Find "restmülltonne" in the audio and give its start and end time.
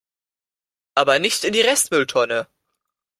1.61-2.47